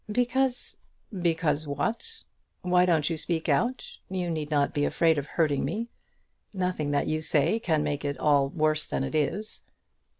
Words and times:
"Because" 0.11 0.77
"Because 1.31 1.67
what? 1.67 2.23
Why 2.63 2.87
don't 2.87 3.07
you 3.07 3.17
speak 3.17 3.47
out? 3.47 3.99
You 4.09 4.31
need 4.31 4.49
not 4.49 4.73
be 4.73 4.83
afraid 4.83 5.19
of 5.19 5.27
hurting 5.27 5.63
me. 5.63 5.89
Nothing 6.55 6.89
that 6.89 7.05
you 7.05 7.19
can 7.19 7.21
say 7.21 7.59
can 7.59 7.83
make 7.83 8.03
it 8.03 8.15
at 8.15 8.19
all 8.19 8.49
worse 8.49 8.87
than 8.87 9.03
it 9.03 9.13
is." 9.13 9.61